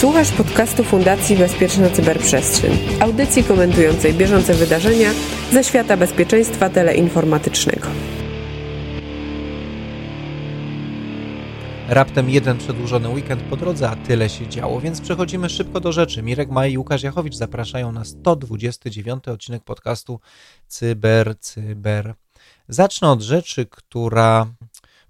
[0.00, 5.10] Słuchasz podcastu Fundacji Bezpieczna Cyberprzestrzeń, audycji komentującej bieżące wydarzenia
[5.52, 7.86] ze świata bezpieczeństwa teleinformatycznego.
[11.88, 16.22] Raptem jeden przedłużony weekend po drodze, a tyle się działo, więc przechodzimy szybko do rzeczy.
[16.22, 20.20] Mirek Maj i Łukasz Jachowicz zapraszają na 129 odcinek podcastu
[20.68, 22.14] Cyber Cyber.
[22.68, 24.46] Zacznę od rzeczy, która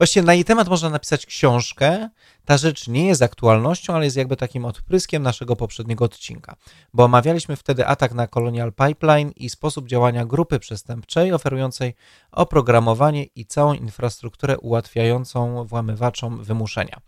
[0.01, 2.09] Właściwie na jej temat można napisać książkę.
[2.45, 6.57] Ta rzecz nie jest aktualnością, ale jest jakby takim odpryskiem naszego poprzedniego odcinka,
[6.95, 11.95] bo omawialiśmy wtedy atak na Colonial Pipeline i sposób działania grupy przestępczej oferującej
[12.33, 17.01] oprogramowanie i całą infrastrukturę ułatwiającą włamywaczom wymuszenia.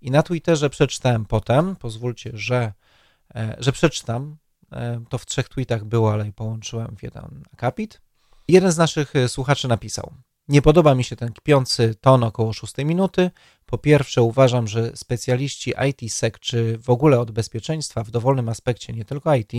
[0.00, 2.72] I na Twitterze przeczytałem potem, pozwólcie, że,
[3.34, 4.36] e, że przeczytam,
[4.72, 8.00] e, to w trzech tweetach było, ale połączyłem w jeden akapit.
[8.48, 10.12] Jeden z naszych e, słuchaczy napisał–
[10.50, 13.30] nie podoba mi się ten kpiący ton około 6 minuty.
[13.66, 19.04] Po pierwsze, uważam, że specjaliści IT-sec czy w ogóle od bezpieczeństwa w dowolnym aspekcie, nie
[19.04, 19.52] tylko IT,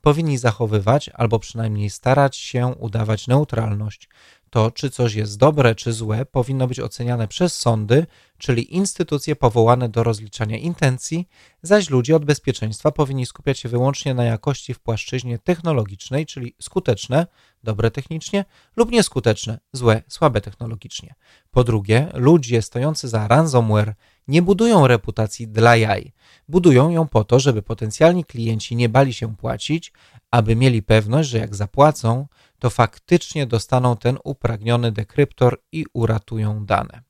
[0.00, 4.08] powinni zachowywać albo przynajmniej starać się udawać neutralność.
[4.54, 8.06] To, czy coś jest dobre czy złe, powinno być oceniane przez sądy,
[8.38, 11.28] czyli instytucje powołane do rozliczania intencji,
[11.62, 17.26] zaś ludzie od bezpieczeństwa powinni skupiać się wyłącznie na jakości w płaszczyźnie technologicznej, czyli skuteczne,
[17.64, 18.44] dobre technicznie,
[18.76, 21.14] lub nieskuteczne, złe, słabe technologicznie.
[21.50, 23.94] Po drugie, ludzie stojący za ransomware
[24.28, 26.12] nie budują reputacji dla jaj.
[26.48, 29.92] Budują ją po to, żeby potencjalni klienci nie bali się płacić,
[30.30, 32.26] aby mieli pewność, że jak zapłacą,
[32.58, 37.02] to faktycznie dostaną ten upragniony dekryptor i uratują dane.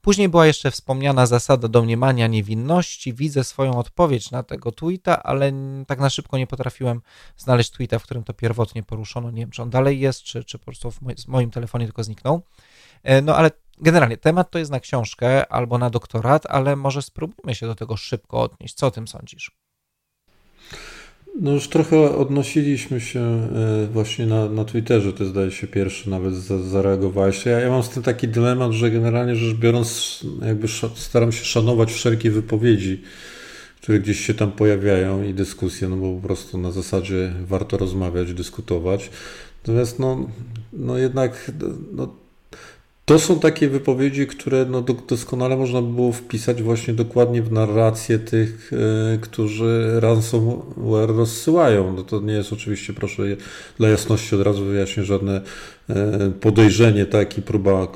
[0.00, 3.14] Później była jeszcze wspomniana zasada domniemania niewinności.
[3.14, 5.52] Widzę swoją odpowiedź na tego tweeta, ale
[5.86, 7.00] tak na szybko nie potrafiłem
[7.36, 9.30] znaleźć tweeta, w którym to pierwotnie poruszono.
[9.30, 12.42] Nie wiem, czy on dalej jest, czy, czy po prostu w moim telefonie tylko zniknął.
[13.02, 17.54] E, no ale generalnie temat to jest na książkę albo na doktorat, ale może spróbujmy
[17.54, 18.74] się do tego szybko odnieść.
[18.74, 19.50] Co o tym sądzisz?
[21.40, 26.34] No już trochę odnosiliśmy się e, właśnie na, na Twitterze, to zdaje się pierwszy nawet
[26.34, 27.46] zareagowałeś.
[27.46, 31.92] Ja, ja mam z tym taki dylemat, że generalnie rzecz biorąc jakby staram się szanować
[31.92, 33.02] wszelkie wypowiedzi,
[33.82, 38.34] które gdzieś się tam pojawiają i dyskusje, no bo po prostu na zasadzie warto rozmawiać,
[38.34, 39.10] dyskutować.
[39.62, 40.28] Natomiast no,
[40.72, 41.52] no jednak
[41.92, 42.14] no,
[43.08, 48.70] to są takie wypowiedzi, które no doskonale można było wpisać właśnie dokładnie w narrację tych,
[48.72, 51.92] e, którzy ransomware rozsyłają.
[51.96, 53.22] No to nie jest oczywiście, proszę
[53.78, 55.40] dla jasności od razu wyjaśnię, żadne
[55.88, 57.86] e, podejrzenie, tak i próba e,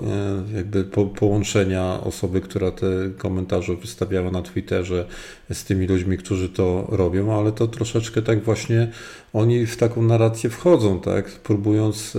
[0.56, 2.86] jakby po, połączenia osoby, która te
[3.18, 5.06] komentarze wystawiała na Twitterze
[5.52, 8.90] z tymi ludźmi, którzy to robią, ale to troszeczkę tak właśnie
[9.32, 12.16] oni w taką narrację wchodzą, tak, próbując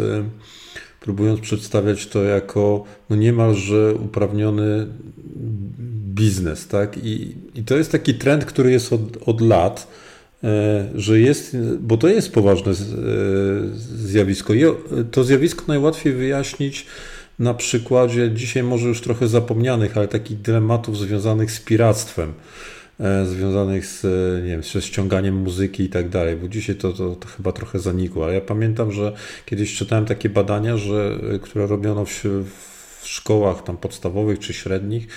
[1.03, 4.87] próbując przedstawiać to jako no niemalże uprawniony
[6.15, 6.97] biznes, tak?
[7.03, 9.87] I, i to jest taki trend, który jest od, od lat,
[10.43, 12.75] e, że jest, bo to jest poważne e,
[13.95, 14.53] zjawisko.
[15.11, 16.85] To zjawisko najłatwiej wyjaśnić
[17.39, 22.33] na przykładzie dzisiaj może już trochę zapomnianych, ale takich dylematów związanych z piractwem.
[22.99, 26.93] E, związanych z, e, nie wiem, ze ściąganiem muzyki i tak dalej, bo dzisiaj to,
[26.93, 29.13] to, to, chyba trochę zanikło, ale ja pamiętam, że
[29.45, 32.23] kiedyś czytałem takie badania, że, e, które robiono w,
[33.01, 35.07] w szkołach tam podstawowych czy średnich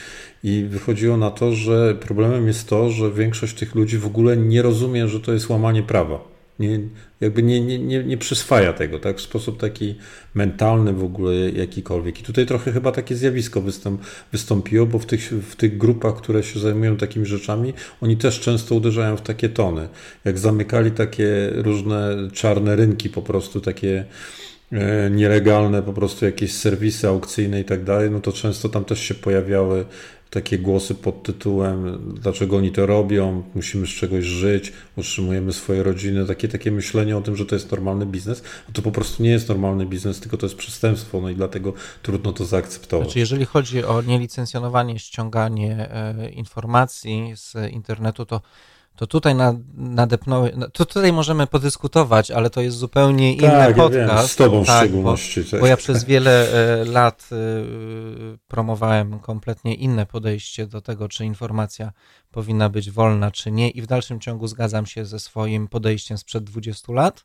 [0.42, 4.62] i wychodziło na to, że problemem jest to, że większość tych ludzi w ogóle nie
[4.62, 6.80] rozumie, że to jest łamanie prawa nie,
[7.20, 9.18] jakby nie, nie, nie, nie przyswaja tego, tak?
[9.18, 9.94] W sposób taki
[10.34, 12.20] mentalny w ogóle jakikolwiek.
[12.20, 14.00] I tutaj trochę chyba takie zjawisko wystąp,
[14.32, 18.74] wystąpiło, bo w tych, w tych grupach, które się zajmują takimi rzeczami, oni też często
[18.74, 19.88] uderzają w takie tony.
[20.24, 24.04] Jak zamykali takie różne czarne rynki, po prostu takie
[25.10, 29.14] nielegalne po prostu jakieś serwisy aukcyjne i tak dalej, no to często tam też się
[29.14, 29.84] pojawiały
[30.30, 36.26] takie głosy pod tytułem dlaczego oni to robią, musimy z czegoś żyć, utrzymujemy swoje rodziny,
[36.26, 39.30] takie, takie myślenie o tym, że to jest normalny biznes, a to po prostu nie
[39.30, 41.72] jest normalny biznes, tylko to jest przestępstwo, no i dlatego
[42.02, 43.06] trudno to zaakceptować.
[43.06, 48.40] Znaczy, jeżeli chodzi o nielicencjonowanie, ściąganie e, informacji z internetu, to
[48.96, 49.34] to tutaj
[49.74, 54.10] nadepnąłeś, no, to tutaj możemy podyskutować, ale to jest zupełnie inny tak, podcast.
[54.10, 55.40] Ja wiem, z tobą tak, w szczególności.
[55.40, 55.60] Bo, tak.
[55.60, 57.36] bo ja przez wiele e, lat e,
[58.48, 61.92] promowałem kompletnie inne podejście do tego, czy informacja
[62.30, 66.44] powinna być wolna, czy nie i w dalszym ciągu zgadzam się ze swoim podejściem sprzed
[66.44, 67.24] 20 lat.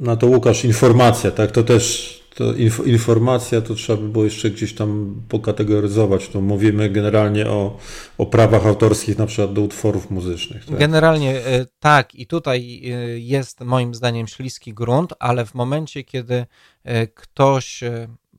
[0.00, 4.50] No to Łukasz, informacja, tak, to też to inf informacja to trzeba by było jeszcze
[4.50, 6.28] gdzieś tam pokategoryzować.
[6.28, 7.78] To mówimy generalnie o,
[8.18, 10.64] o prawach autorskich na przykład do utworów muzycznych.
[10.64, 10.78] Tak?
[10.78, 16.46] Generalnie e, tak i tutaj e, jest moim zdaniem śliski grunt, ale w momencie, kiedy
[16.84, 17.84] e, ktoś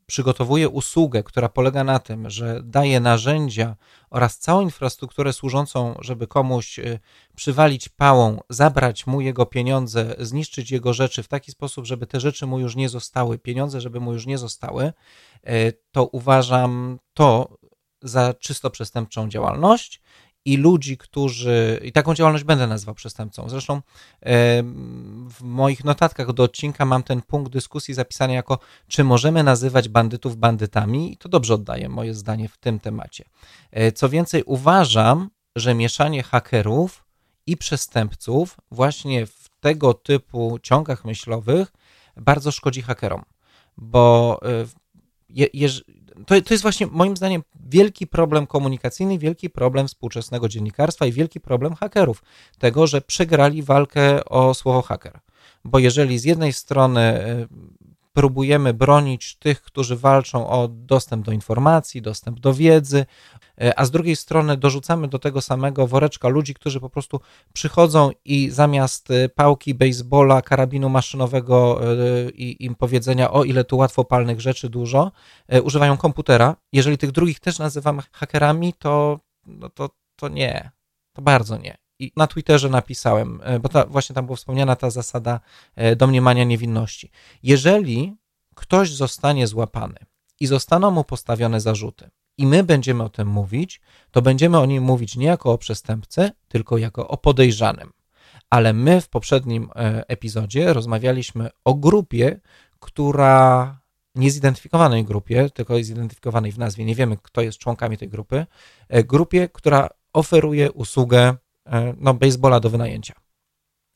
[0.06, 3.76] przygotowuje usługę, która polega na tym, że daje narzędzia
[4.10, 7.00] oraz całą infrastrukturę służącą, żeby komuś y,
[7.36, 12.46] przywalić pałą, zabrać mu jego pieniądze, zniszczyć jego rzeczy w taki sposób, żeby te rzeczy
[12.46, 14.94] mu już nie zostały, pieniądze, żeby mu już nie zostały,
[15.50, 17.58] y, to uważam to
[18.02, 20.02] za czysto przestępczą działalność
[20.46, 21.80] i ludzi, którzy.
[21.84, 23.50] I taką działalność będę nazywał przestępcą.
[23.50, 23.82] Zresztą
[25.30, 30.38] w moich notatkach do odcinka mam ten punkt dyskusji zapisany jako, czy możemy nazywać bandytów
[30.38, 33.26] bandytami, i to dobrze oddaje moje zdanie w tym temacie.
[33.72, 37.06] E, co więcej, uważam, że mieszanie hakerów
[37.48, 41.72] i przestępców właśnie w tego typu ciągach myślowych
[42.18, 43.24] bardzo szkodzi hakerom,
[43.78, 44.66] bo e,
[45.30, 45.48] je,
[46.26, 51.40] to, to jest właśnie moim zdaniem wielki problem komunikacyjny, wielki problem współczesnego dziennikarstwa i wielki
[51.40, 52.24] problem hakerów.
[52.60, 55.20] Tego, że przegrali walkę o słowo haker.
[55.66, 57.48] Bo jeżeli z jednej strony e,
[58.14, 63.06] próbujemy bronić tych, którzy walczą o dostęp do informacji, dostęp do wiedzy,
[63.76, 67.20] a z drugiej strony dorzucamy do tego samego woreczka ludzi, którzy po prostu
[67.54, 73.78] przychodzą i zamiast e, pałki, baseballa, karabinu maszynowego e, i im powiedzenia, o ile tu
[73.78, 75.12] łatwopalnych rzeczy dużo,
[75.64, 76.56] używają komputera.
[76.72, 80.72] Jeżeli tych drugich też nazywamy hakerami, to, no to, to nie,
[81.14, 81.84] to bardzo nie.
[82.00, 85.40] I na Twitterze napisałem, e, bo ta, właśnie tam była wspomniana ta zasada
[85.76, 87.12] e, domniemania niewinności.
[87.44, 88.16] Jeżeli
[88.56, 90.00] ktoś zostanie złapany
[90.40, 93.82] i zostaną mu postawione zarzuty, i my będziemy o tym mówić,
[94.12, 97.94] to będziemy o nim mówić nie jako o przestępcy, tylko jako o podejrzanym.
[98.50, 102.40] Ale my w poprzednim e, epizodzie rozmawialiśmy o grupie,
[102.80, 103.80] która
[104.16, 108.46] niezidentyfikowanej grupie, tylko zidentyfikowanej w nazwie, nie wiemy, kto jest członkami tej grupy,
[108.90, 111.36] grupie, która oferuje usługę
[111.66, 113.14] E, no, baseballa do wynajęcia.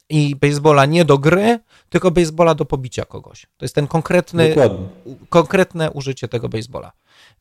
[0.09, 3.47] I baseballa nie do gry, tylko baseballa do pobicia kogoś.
[3.57, 4.55] To jest ten konkretny,
[5.29, 6.91] konkretne użycie tego baseballa.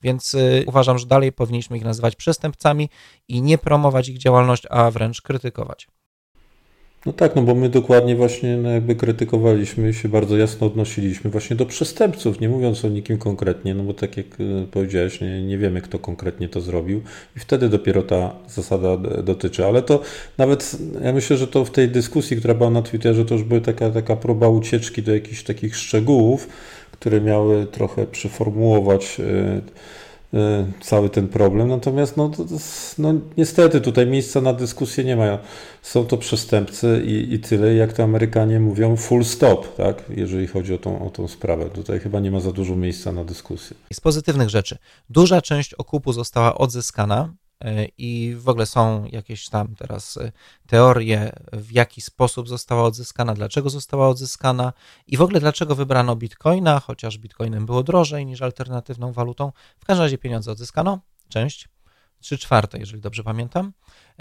[0.02, 2.90] Więc y, uważam, że dalej powinniśmy ich nazywać przestępcami
[3.28, 5.88] i nie promować ich działalność, a wręcz krytykować.
[7.06, 11.56] No tak, no bo my dokładnie właśnie no jakby krytykowaliśmy się bardzo jasno odnosiliśmy właśnie
[11.56, 15.58] do przestępców, nie mówiąc o nikim konkretnie, no bo tak jak e, powiedziałeś, nie, nie
[15.58, 17.02] wiemy kto konkretnie to zrobił
[17.36, 20.00] i wtedy dopiero ta zasada dotyczy, ale to
[20.38, 23.60] nawet, ja myślę, że to w tej dyskusji, która była na Twitterze, to już była
[23.60, 26.48] taka, taka próba ucieczki do jakichś takich szczegółów,
[27.00, 29.62] które miały trochę przeformułować yy,
[30.34, 31.68] E, cały ten problem.
[31.68, 32.30] Natomiast no,
[32.98, 35.38] no, niestety tutaj miejsca na dyskusję nie ma.
[35.82, 40.02] Są to przestępcy i, i tyle, jak to Amerykanie mówią, full stop, tak?
[40.08, 41.70] jeżeli chodzi o tą, o tą sprawę.
[41.70, 43.76] Tutaj chyba nie ma za dużo miejsca na dyskusję.
[43.92, 44.78] Z pozytywnych rzeczy.
[45.10, 47.45] Duża część okupu została odzyskana E,
[47.98, 50.32] i w ogóle są jakieś tam teraz e,
[50.66, 54.72] teorie, w jaki sposób została odzyskana, dlaczego została odzyskana
[55.06, 59.52] i w ogóle dlaczego wybrano bitcoina, chociaż bitcoinem było drożej niż alternatywną walutą.
[59.78, 61.68] W każdym razie pieniądze odzyskano, część,
[62.26, 63.72] trzy czwarte, jeżeli dobrze pamiętam.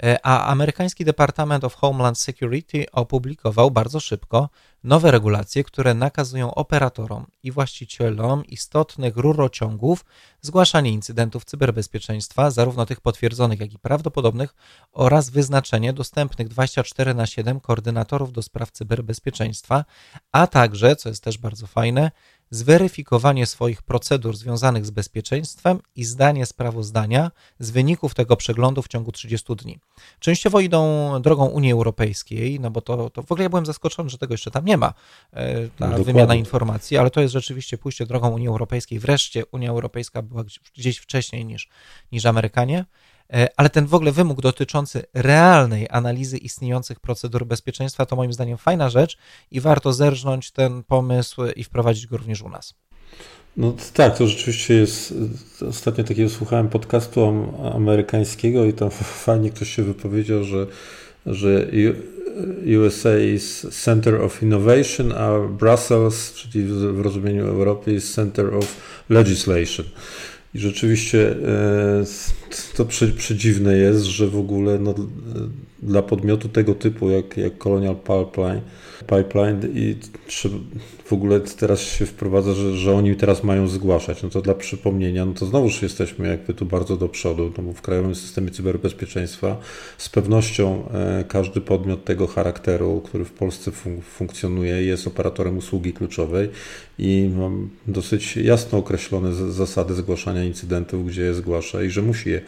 [0.02, 4.48] E, a amerykański Department of Homeland Security opublikował bardzo szybko
[4.84, 10.04] nowe regulacje, które nakazują operatorom i właścicielom istotnych rurociągów
[10.40, 14.54] zgłaszanie incydentów cyberbezpieczeństwa, zarówno tych potwierdzonych, jak i prawdopodobnych,
[14.92, 19.84] oraz wyznaczenie dostępnych 24 na 7 koordynatorów do spraw cyberbezpieczeństwa,
[20.32, 22.10] a także, co jest też bardzo fajne,
[22.50, 29.12] zweryfikowanie swoich procedur związanych z bezpieczeństwem i zdanie sprawozdania z wyników tego przeglądu w ciągu
[29.12, 29.78] 30 dni.
[30.20, 34.18] Częściowo idą drogą Unii Europejskiej, no bo to, to w ogóle ja byłem zaskoczony, że
[34.18, 34.94] tego jeszcze tam nie ma,
[35.32, 38.98] e, ta no, wymiana informacji, ale to jest rzeczywiście pójście drogą Unii Europejskiej.
[38.98, 40.44] Wreszcie Unia Europejska była
[40.74, 41.68] gdzieś wcześniej niż,
[42.12, 42.84] niż Amerykanie.
[43.32, 48.58] E, ale ten w ogóle wymóg dotyczący realnej analizy istniejących procedur bezpieczeństwa to moim zdaniem
[48.58, 49.16] fajna rzecz
[49.50, 52.74] i warto zerżnąć ten pomysł i wprowadzić go również u nas.
[53.56, 55.14] No tak, to rzeczywiście jest.
[55.68, 58.90] Ostatnio takiego słuchałem podcastu amerykańskiego i tam
[59.26, 60.66] fajnie ktoś się wypowiedział, że,
[61.26, 61.66] że
[62.80, 68.76] USA is Center of Innovation, a Brussels, czyli w rozumieniu Europy, is Center of
[69.08, 69.86] Legislation.
[70.56, 72.04] I rzeczywiście e,
[72.76, 72.84] to
[73.16, 74.94] przedziwne jest, że w ogóle no,
[75.82, 78.60] dla podmiotu tego typu jak, jak Colonial Pipeline,
[79.06, 79.96] Pipeline i
[81.04, 84.22] w ogóle teraz się wprowadza, że, że oni teraz mają zgłaszać.
[84.22, 87.72] No to dla przypomnienia, no to znowuż jesteśmy jakby tu bardzo do przodu, no bo
[87.72, 89.56] w Krajowym Systemie Cyberbezpieczeństwa
[89.98, 95.92] z pewnością e, każdy podmiot tego charakteru, który w Polsce fun funkcjonuje, jest operatorem usługi
[95.92, 96.48] kluczowej
[96.98, 102.40] i mam dosyć jasno określone zasady zgłaszania incydentów, gdzie je zgłasza i że musi je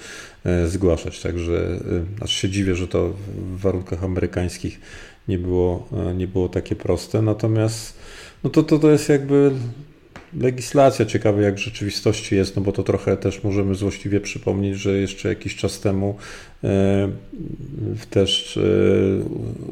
[0.44, 1.20] e, zgłaszać.
[1.20, 1.80] Także
[2.20, 4.80] e, aż się dziwię, że to w warunkach amerykańskich
[5.28, 7.22] nie było, nie było takie proste.
[7.22, 7.98] Natomiast
[8.44, 9.50] no to, to, to jest jakby
[10.36, 14.98] legislacja ciekawe jak w rzeczywistości jest, no bo to trochę też możemy złośliwie przypomnieć, że
[14.98, 16.16] jeszcze jakiś czas temu
[16.64, 17.08] e,
[18.10, 18.60] też e,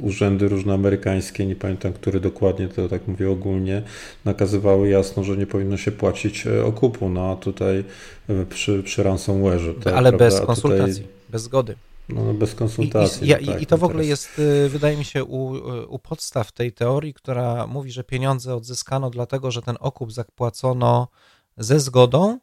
[0.00, 3.82] urzędy różne amerykańskie, nie pamiętam który dokładnie, to tak mówię ogólnie,
[4.25, 7.84] nakazywały jasno, że nie powinno się płacić e, okupu, no a tutaj
[8.28, 9.75] e, przy, przy ransomware'ze.
[9.75, 10.36] Tak, Ale prawda?
[10.36, 11.75] bez konsultacji, tutaj, bez zgody.
[12.08, 13.28] No, no, bez konsultacji.
[13.28, 14.08] I, i, no tak, i to w ogóle teraz...
[14.08, 15.52] jest, y, wydaje mi się, u,
[15.88, 21.08] u podstaw tej teorii, która mówi, że pieniądze odzyskano dlatego, że ten okup zapłacono
[21.56, 22.38] ze zgodą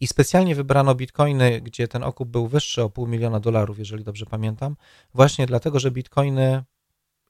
[0.00, 4.26] i specjalnie wybrano bitcoiny, gdzie ten okup był wyższy o pół miliona dolarów, jeżeli dobrze
[4.26, 4.76] pamiętam,
[5.14, 6.64] właśnie dlatego, że bitcoiny,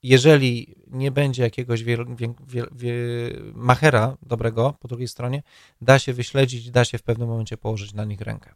[0.03, 2.35] jeżeli nie będzie jakiegoś wie, wie,
[2.73, 2.95] wie,
[3.55, 5.43] machera dobrego po drugiej stronie,
[5.81, 8.55] da się wyśledzić, da się w pewnym momencie położyć na nich rękę.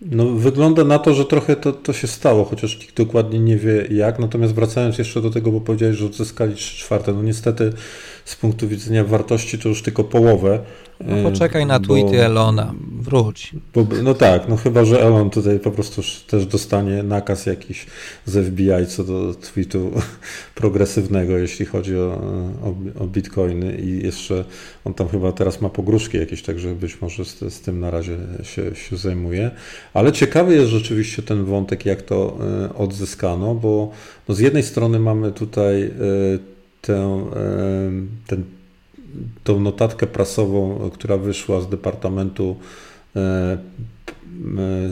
[0.00, 3.86] No, wygląda na to, że trochę to, to się stało, chociaż nikt dokładnie nie wie
[3.90, 4.18] jak.
[4.18, 7.72] Natomiast wracając jeszcze do tego, bo powiedziałeś, że odzyskali 3 czwarte, no niestety
[8.28, 10.60] z punktu widzenia wartości to już tylko połowę.
[11.00, 13.52] No poczekaj na tweety Elona, wróć.
[13.74, 17.86] Bo, no tak, no chyba, że Elon tutaj po prostu też dostanie nakaz jakiś
[18.26, 19.90] z FBI co do tweetu
[20.54, 22.20] progresywnego, jeśli chodzi o,
[22.64, 24.44] o, o bitcoiny i jeszcze
[24.84, 28.16] on tam chyba teraz ma pogróżki jakieś, także być może z, z tym na razie
[28.42, 29.50] się, się zajmuje.
[29.94, 33.90] Ale ciekawy jest rzeczywiście ten wątek, jak to e, odzyskano, bo
[34.28, 37.26] no z jednej strony mamy tutaj e, tę,
[38.26, 38.44] ten
[39.44, 42.56] tą notatkę prasową, która wyszła z Departamentu
[43.16, 43.58] e,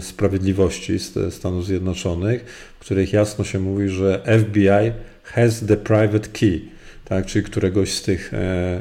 [0.00, 0.98] Sprawiedliwości
[1.30, 2.44] Stanów Zjednoczonych,
[2.78, 6.60] w których jasno się mówi, że FBI has the private key,
[7.04, 8.80] tak, czyli któregoś z tych e,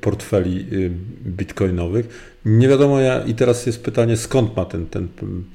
[0.00, 0.90] portfeli y,
[1.26, 2.34] bitcoinowych.
[2.44, 5.08] Nie wiadomo, ja, i teraz jest pytanie, skąd ma ten, ten,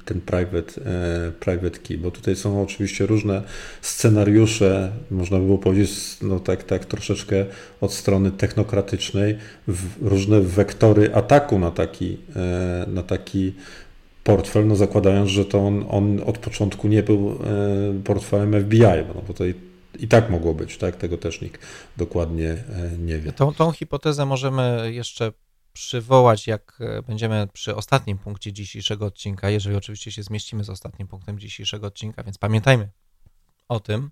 [0.04, 3.42] ten private, e, private key, bo tutaj są oczywiście różne
[3.80, 5.90] scenariusze, można by było powiedzieć,
[6.22, 7.46] no tak, tak troszeczkę
[7.80, 9.38] od strony technokratycznej,
[10.02, 13.52] różne wektory ataku na taki, e, na taki
[14.24, 17.34] portfel, no zakładając, że to on, on od początku nie był e,
[18.04, 19.54] portfelem FBI, no bo tutaj
[19.98, 20.96] i tak mogło być, tak?
[20.96, 23.32] Tego też nikt dokładnie e, nie wie.
[23.32, 25.32] Tą, tą hipotezę możemy jeszcze
[25.72, 31.08] przywołać, jak e, będziemy przy ostatnim punkcie dzisiejszego odcinka, jeżeli oczywiście się zmieścimy z ostatnim
[31.08, 32.90] punktem dzisiejszego odcinka, więc pamiętajmy
[33.68, 34.10] o tym.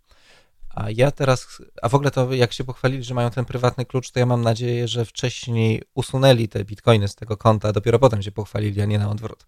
[0.75, 4.11] A ja teraz, a w ogóle to jak się pochwalili, że mają ten prywatny klucz,
[4.11, 8.33] to ja mam nadzieję, że wcześniej usunęli te bitcoiny z tego konta, dopiero potem się
[8.33, 9.47] pochwalili, a nie na odwrót.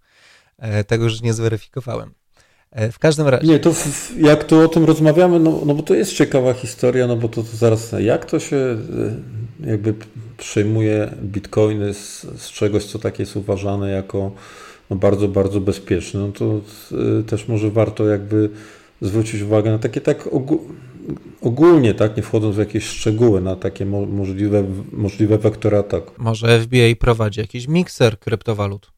[0.58, 2.14] E, tego już nie zweryfikowałem.
[2.74, 3.46] E, w każdym razie.
[3.46, 7.06] Nie, to w, jak tu o tym rozmawiamy, no, no bo to jest ciekawa historia,
[7.06, 9.94] no bo to, to zaraz, jak to się e, jakby
[10.36, 14.32] przejmuje bitcoiny z, z czegoś, co tak jest uważane jako
[14.90, 16.60] no bardzo, bardzo bezpieczne, no to
[17.20, 18.50] y, też może warto jakby
[19.00, 20.28] zwrócić uwagę na takie tak
[21.40, 26.12] ogólnie, tak, nie wchodząc w jakieś szczegóły, na takie mo możliwe, możliwe wektory ataku.
[26.18, 28.93] Może FBI prowadzi jakiś mikser kryptowalut?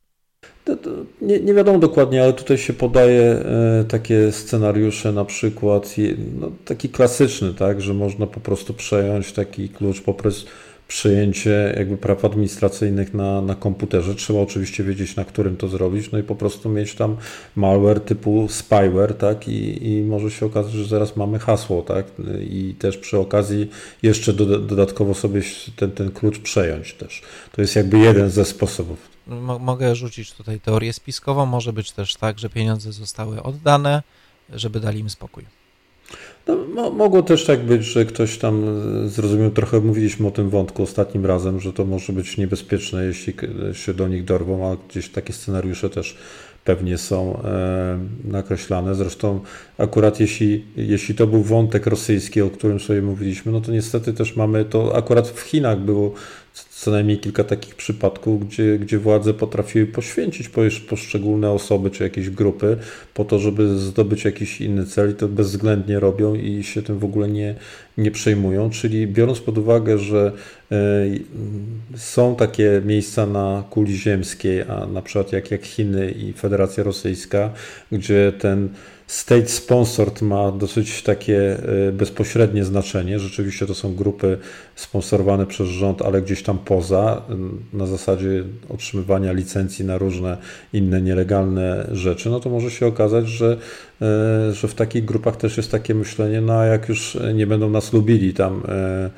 [1.22, 5.94] Nie, nie, wiadomo dokładnie, ale tutaj się podaje e, takie scenariusze, na przykład
[6.40, 10.46] no, taki klasyczny, tak, że można po prostu przejąć taki klucz poprzez
[10.88, 14.14] przejęcie jakby praw administracyjnych na, na komputerze.
[14.14, 17.16] Trzeba oczywiście wiedzieć, na którym to zrobić, no i po prostu mieć tam
[17.56, 22.06] malware typu spyware, tak, i, i może się okazać, że zaraz mamy hasło, tak,
[22.40, 23.70] i też przy okazji
[24.02, 25.42] jeszcze do, dodatkowo sobie
[25.76, 27.22] ten, ten klucz przejąć też.
[27.52, 29.16] To jest jakby jeden ze sposobów
[29.60, 31.46] mogę rzucić tutaj teorię spiskową.
[31.46, 34.02] Może być też tak, że pieniądze zostały oddane,
[34.50, 35.44] żeby dali im spokój.
[36.74, 38.64] No, mogło też tak być, że ktoś tam
[39.08, 43.34] zrozumiał, trochę mówiliśmy o tym wątku ostatnim razem, że to może być niebezpieczne, jeśli
[43.72, 46.16] się do nich dorwą, a gdzieś takie scenariusze też
[46.64, 48.94] pewnie są e, nakreślane.
[48.94, 49.40] Zresztą
[49.78, 54.36] akurat jeśli, jeśli to był wątek rosyjski, o którym sobie mówiliśmy, no to niestety też
[54.36, 56.12] mamy to, akurat w Chinach było
[56.76, 60.50] co najmniej kilka takich przypadków, gdzie, gdzie władze potrafiły poświęcić
[60.88, 62.76] poszczególne osoby czy jakieś grupy
[63.14, 67.04] po to, żeby zdobyć jakiś inny cel i to bezwzględnie robią i się tym w
[67.04, 67.54] ogóle nie,
[67.98, 68.70] nie przejmują.
[68.70, 70.32] Czyli biorąc pod uwagę, że
[70.72, 70.76] e,
[71.96, 77.52] są takie miejsca na kuli ziemskiej, a na przykład jak, jak Chiny i Federacja Rosyjska,
[77.92, 78.68] gdzie ten
[79.06, 81.58] State sponsored ma dosyć takie
[81.88, 83.18] e, bezpośrednie znaczenie.
[83.18, 84.38] Rzeczywiście to są grupy
[84.74, 87.22] sponsorowane przez rząd, ale gdzieś tam poza,
[87.72, 90.36] na zasadzie otrzymywania licencji na różne
[90.72, 93.56] inne nielegalne rzeczy, no to może się okazać, że,
[94.02, 97.70] e, że w takich grupach też jest takie myślenie, no a jak już nie będą
[97.70, 99.10] nas lubili tam e,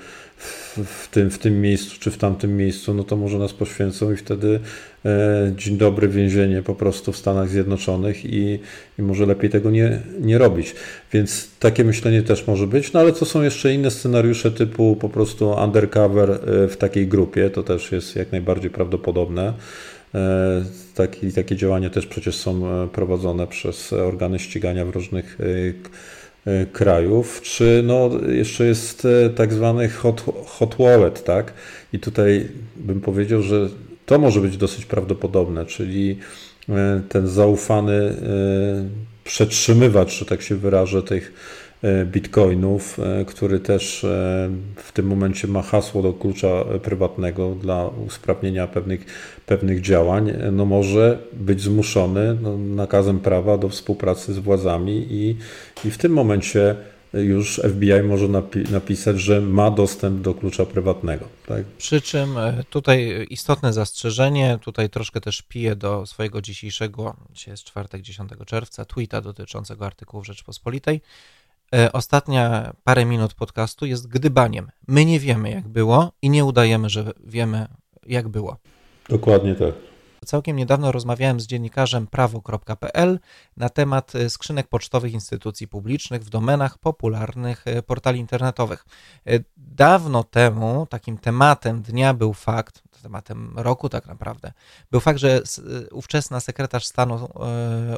[0.84, 4.16] w, tym, w tym miejscu czy w tamtym miejscu, no to może nas poświęcą i
[4.16, 4.60] wtedy
[5.04, 8.58] e, dzień dobry więzienie po prostu w Stanach Zjednoczonych i,
[8.98, 10.74] i może lepiej tego nie, nie robić.
[11.12, 15.08] Więc takie myślenie też może być, no ale to są jeszcze inne scenariusze typu po
[15.08, 19.52] prostu undercover e, w takiej grupie, to też jest jak najbardziej prawdopodobne.
[20.14, 20.64] E,
[20.94, 25.38] taki, takie działania też przecież są e, prowadzone przez organy ścigania w różnych
[26.72, 31.52] krajów, czy no, jeszcze jest e, tak zwany hot, hot wallet, tak?
[31.92, 33.68] I tutaj bym powiedział, że
[34.06, 36.18] to może być dosyć prawdopodobne, czyli
[36.68, 38.14] e, ten zaufany
[39.24, 41.32] przetrzymywacz, że tak się wyrażę, tych
[42.06, 44.06] bitcoinów, który też
[44.76, 49.06] w tym momencie ma hasło do klucza prywatnego dla usprawnienia pewnych,
[49.46, 55.36] pewnych działań, no może być zmuszony no, nakazem prawa do współpracy z władzami i,
[55.84, 56.76] i w tym momencie
[57.14, 61.28] już FBI może napi napisać, że ma dostęp do klucza prywatnego.
[61.46, 61.64] Tak?
[61.64, 67.64] Przy czym e, tutaj istotne zastrzeżenie, tutaj troszkę też piję do swojego dzisiejszego, dzisiaj jest
[67.64, 71.00] czwartek 10 czerwca, tweeta dotyczącego artykułów Rzeczpospolitej.
[71.74, 74.70] E, ostatnia parę minut podcastu jest gdybaniem.
[74.86, 77.66] My nie wiemy, jak było i nie udajemy, że wiemy,
[78.06, 78.56] jak było.
[79.08, 79.74] Dokładnie tak.
[80.26, 83.18] Całkiem niedawno rozmawiałem z dziennikarzem prawo.pl
[83.56, 88.84] na temat e, skrzynek pocztowych instytucji publicznych w domenach popularnych e, portali internetowych.
[89.56, 94.52] Dawno temu takim tematem dnia był fakt, tematem roku tak naprawdę,
[94.90, 95.42] był fakt, że
[95.92, 97.28] ówczesna sekretarz stanu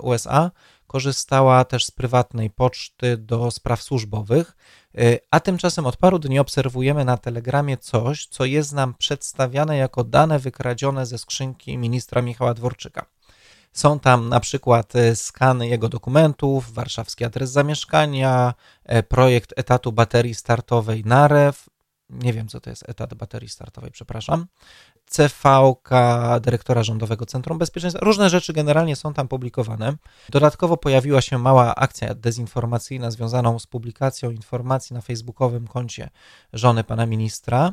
[0.03, 0.51] USA
[0.87, 4.57] korzystała też z prywatnej poczty do spraw służbowych
[4.99, 10.05] E, a tymczasem od paru dni obserwujemy na Telegramie coś, co jest nam przedstawiane jako
[10.05, 13.07] dane wykradzione ze skrzynki ministra Michała Dworczyka.
[13.73, 18.55] Są tam na przykład skany jego dokumentów, warszawski adres zamieszkania,
[18.85, 21.69] e, projekt etatu baterii startowej NAREW,
[22.11, 24.47] nie wiem co to jest etat baterii startowej, przepraszam,
[25.11, 25.91] CVK,
[26.41, 28.05] dyrektora Rządowego Centrum Bezpieczeństwa.
[28.05, 29.93] Różne rzeczy generalnie są tam publikowane.
[30.29, 36.11] Dodatkowo pojawiła się mała akcja dezinformacyjna związaną z publikacją informacji na facebookowym koncie
[36.53, 37.73] żony pana ministra.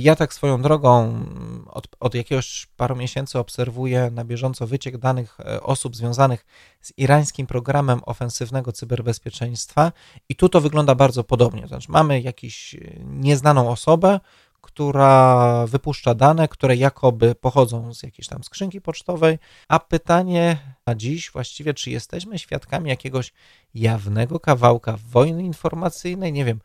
[0.00, 1.24] Ja tak swoją drogą
[1.66, 6.46] od, od jakiegoś paru miesięcy obserwuję na bieżąco wyciek danych e, osób związanych
[6.80, 9.92] z irańskim programem ofensywnego cyberbezpieczeństwa
[10.28, 11.66] i tu to wygląda bardzo podobnie.
[11.66, 14.20] Znaczy mamy jakąś nieznaną osobę,
[14.62, 19.38] która wypuszcza dane, które jakoby pochodzą z jakiejś tam skrzynki pocztowej.
[19.68, 23.32] A pytanie na dziś właściwie, czy jesteśmy świadkami jakiegoś
[23.74, 26.32] jawnego kawałka wojny informacyjnej?
[26.32, 26.60] Nie wiem,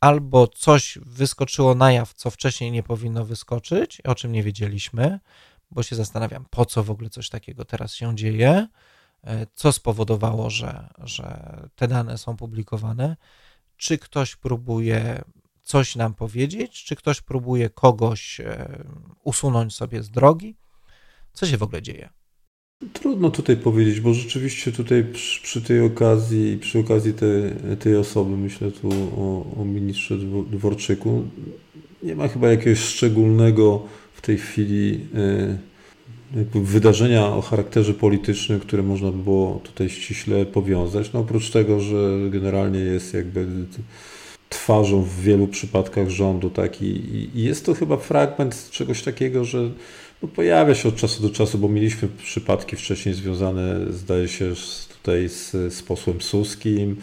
[0.00, 5.20] albo coś wyskoczyło na jaw, co wcześniej nie powinno wyskoczyć, o czym nie wiedzieliśmy,
[5.70, 8.66] bo się zastanawiam, po co w ogóle coś takiego teraz się dzieje,
[9.24, 13.16] e, co spowodowało, że, że te dane są publikowane,
[13.76, 15.22] czy ktoś próbuje
[15.68, 18.84] coś nam powiedzieć, czy ktoś próbuje kogoś e,
[19.24, 20.56] usunąć sobie z drogi.
[21.32, 22.08] Co się w ogóle dzieje?
[22.92, 27.32] Trudno tutaj powiedzieć, bo rzeczywiście tutaj przy, przy tej okazji, przy okazji tej,
[27.78, 30.16] tej osoby, myślę tu o, o ministrze
[30.50, 31.28] Dworczyku,
[32.02, 35.58] nie ma chyba jakiegoś szczególnego w tej chwili e,
[36.54, 41.12] wydarzenia o charakterze politycznym, które można by było tutaj ściśle powiązać.
[41.12, 43.46] No oprócz tego, że generalnie jest jakby
[44.48, 46.82] twarzą w wielu przypadkach rządu, tak?
[46.82, 46.86] I,
[47.34, 49.70] i jest to chyba fragment czegoś takiego, że
[50.22, 54.52] no, pojawia się od czasu do czasu, bo mieliśmy przypadki wcześniej związane, zdaje się,
[55.02, 56.96] tutaj z, z posłem Suskim,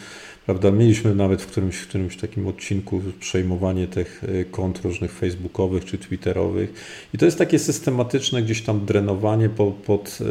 [0.46, 0.70] prawda?
[0.70, 5.98] Mieliśmy nawet w którymś, w którymś takim odcinku przejmowanie tych e, kont różnych facebookowych czy
[5.98, 6.72] twitterowych
[7.14, 10.24] i to jest takie systematyczne gdzieś tam drenowanie pod, pod e,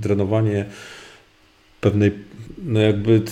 [0.00, 0.64] drenowanie
[1.80, 2.12] pewnej
[2.58, 3.22] no jakby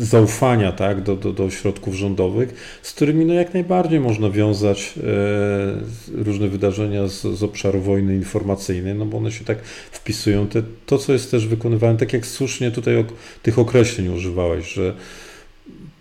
[0.00, 6.24] zaufania tak, do, do, do środków rządowych, z którymi no jak najbardziej można wiązać e,
[6.24, 10.46] różne wydarzenia z, z obszaru wojny informacyjnej, no bo one się tak wpisują.
[10.46, 13.04] Te, to, co jest też wykonywane, tak jak słusznie tutaj o,
[13.42, 14.94] tych określeń używałeś, że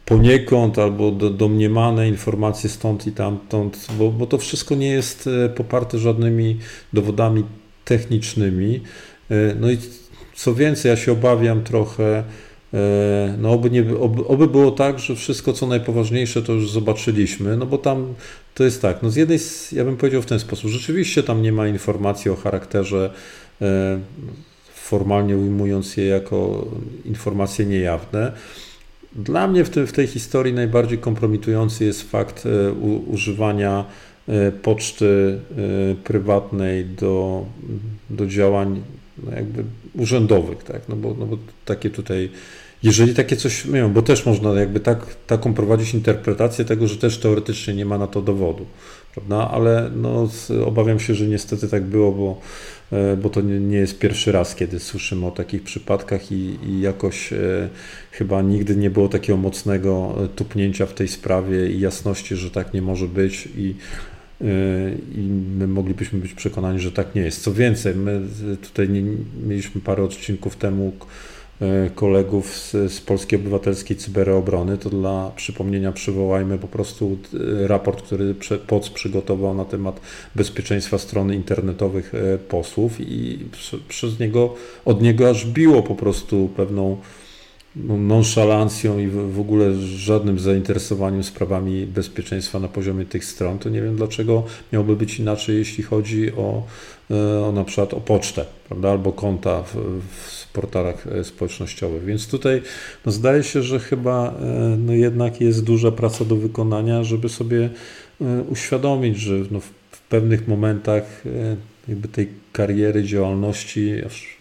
[0.06, 5.50] poniekąd albo do, domniemane informacje stąd i tamtąd, bo, bo to wszystko nie jest e,
[5.50, 6.58] poparte żadnymi
[6.94, 7.44] dowodami
[7.86, 8.82] technicznymi.
[9.32, 9.78] E, no i
[10.36, 12.24] co więcej, ja się obawiam trochę,
[13.38, 17.66] no oby, nie, oby, oby, było tak, że wszystko co najpoważniejsze to już zobaczyliśmy, no
[17.66, 18.14] bo tam
[18.54, 19.40] to jest tak, no z jednej,
[19.72, 23.14] ja bym powiedział w ten sposób, rzeczywiście tam nie ma informacji o charakterze,
[23.62, 24.00] e,
[24.74, 26.68] formalnie ujmując je jako
[27.06, 28.32] informacje niejawne.
[29.16, 33.86] Dla mnie w, tym, w tej historii najbardziej kompromitujący jest fakt e, u, używania
[34.62, 35.40] poczty
[36.04, 37.46] prywatnej do,
[38.10, 38.82] do działań
[39.24, 40.82] no jakby urzędowych, tak?
[40.90, 42.30] no, bo, no bo takie tutaj
[42.84, 47.18] jeżeli takie coś mają, bo też można jakby tak, taką prowadzić interpretację tego, że też
[47.18, 48.66] teoretycznie nie ma na to dowodu,
[49.14, 49.50] prawda?
[49.52, 50.30] Ale no,
[50.66, 52.42] obawiam się, że niestety tak było, bo,
[52.92, 56.82] e, bo to nie, nie jest pierwszy raz, kiedy słyszymy o takich przypadkach i, i
[56.82, 57.70] jakoś e,
[58.12, 62.74] chyba nigdy nie było takiego mocnego e, tupnięcia w tej sprawie i jasności, że tak
[62.74, 63.76] nie może być i
[65.16, 65.22] i
[65.58, 67.42] my moglibyśmy być przekonani, że tak nie jest.
[67.42, 68.22] Co więcej, my
[68.62, 69.04] tutaj nie,
[69.48, 71.39] mieliśmy parę odcinków temu e,
[71.96, 77.18] kolegów z, z Polskiej Obywatelskiej Cyberobrony, to dla przypomnienia przywołajmy po prostu
[77.64, 78.36] e, raport, który
[78.68, 80.02] POC przygotował na temat
[80.36, 83.40] bezpieczeństwa stron internetowych e, posłów i
[83.88, 86.98] przez niego, od niego aż biło po prostu pewną
[87.76, 93.82] no, nonszalancją i w ogóle żadnym zainteresowaniem sprawami bezpieczeństwa na poziomie tych stron, to nie
[93.82, 94.44] wiem dlaczego
[94.74, 96.64] miałoby być inaczej, jeśli chodzi o,
[97.12, 99.76] e, o na przykład o pocztę, prawda, albo konta w,
[100.12, 102.06] w portalach e, społecznościowych.
[102.06, 102.62] Więc tutaj
[103.06, 107.70] no zdaje się, że chyba e, no jednak jest duża praca do wykonania, żeby sobie
[108.50, 109.72] uświadomić, że no w,
[110.10, 111.24] pewnych momentach
[111.88, 113.94] jakby tej kariery, działalności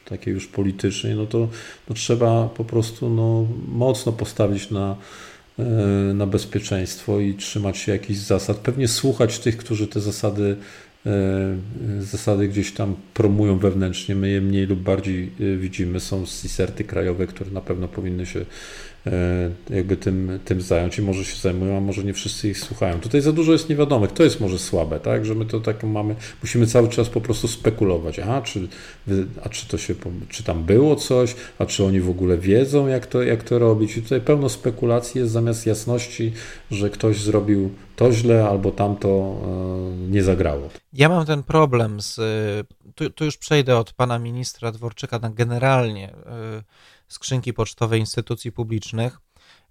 [0.05, 1.49] takiej już politycznej, no to
[1.88, 4.97] no trzeba po prostu no, mocno postawić na,
[5.59, 5.64] e,
[6.14, 8.57] na bezpieczeństwo i trzymać się jakichś zasad.
[8.57, 10.57] Pewnie słuchać tych, którzy te zasady, e,
[12.01, 14.14] zasady gdzieś tam promują wewnętrznie.
[14.14, 16.01] My je mniej lub bardziej e, widzimy.
[16.01, 18.98] Są CISERTy krajowe, które na pewno powinny się E,
[19.71, 23.01] jakby tym, tym zająć i może się zajmują, a może nie wszyscy ich słuchają.
[23.01, 26.14] Tutaj za dużo jest niewiadomych, to jest może słabe, tak, że my to tak mamy,
[26.42, 28.68] musimy cały czas po prostu spekulować, aha, czy,
[29.42, 29.94] a czy to się,
[30.29, 33.97] czy tam było coś, a czy oni w ogóle wiedzą, jak to, jak to robić
[33.97, 36.33] i tutaj pełno spekulacji jest zamiast jasności,
[36.71, 40.68] że ktoś zrobił to źle albo tamto e, nie zagrało.
[40.92, 42.21] Ja mam ten problem z,
[42.94, 46.62] tu, tu już przejdę od pana ministra Dworczyka na generalnie e,
[47.09, 49.18] skrzynki pocztowe instytucji publicznych,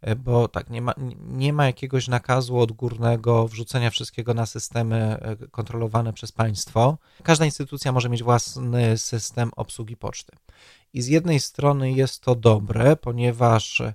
[0.02, 5.36] e, bo tak, nie ma, nie ma jakiegoś nakazu odgórnego wrzucenia wszystkiego na systemy e,
[5.48, 6.98] kontrolowane przez państwo.
[7.24, 10.32] Każda instytucja może mieć własny system obsługi poczty.
[10.94, 13.94] I z jednej strony jest to dobre, ponieważ e,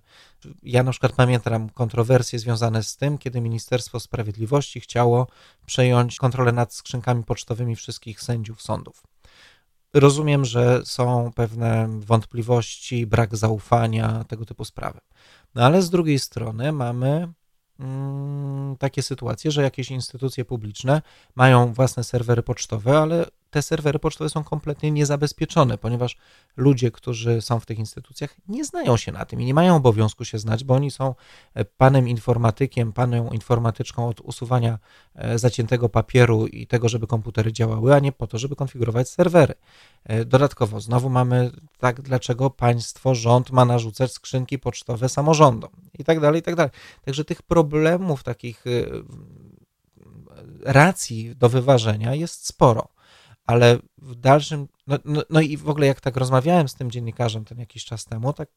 [0.63, 5.27] ja na przykład pamiętam kontrowersje związane z tym, kiedy Ministerstwo Sprawiedliwości chciało
[5.67, 9.12] przejąć kontrolę nad skrzynkami pocztowymi wszystkich sędziów sądów.
[9.95, 15.01] Rozumiem, że są pewne wątpliwości, brak zaufania, tego typu sprawy.
[15.55, 17.33] No ale z drugiej strony mamy
[17.81, 21.03] mm, takie sytuacje, że jakieś instytucje publiczne
[21.35, 26.17] mają własne serwery pocztowe, ale te serwery pocztowe są kompletnie niezabezpieczone, ponieważ
[26.57, 30.25] ludzie, którzy są w tych instytucjach, nie znają się na tym i nie mają obowiązku
[30.25, 31.15] się znać, bo oni są
[31.55, 34.79] e, panem informatykiem, panią informatyczką od usuwania
[35.15, 39.55] e, zaciętego papieru i tego, żeby komputery działały, a nie po to, żeby konfigurować serwery.
[40.05, 46.21] E, dodatkowo, znowu mamy tak, dlaczego państwo, rząd ma narzucać skrzynki pocztowe samorządom i tak
[46.21, 46.73] dalej, i tak dalej.
[47.05, 48.65] Także tych problemów, takich
[50.65, 52.92] racji do wyważenia jest sporo
[53.47, 57.45] ale w dalszym, no, no, no, i w ogóle jak tak rozmawiałem z tym dziennikarzem
[57.45, 58.49] ten jakiś czas temu, tak